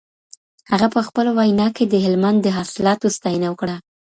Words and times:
هغه 0.71 0.87
په 0.95 1.01
خپله 1.07 1.31
وینا 1.37 1.67
کي 1.75 1.83
د 1.87 1.95
هلمند 2.05 2.39
د 2.41 2.47
حاصلاتو 2.57 3.07
ستاینه 3.17 3.47
وکړه. 3.49 3.75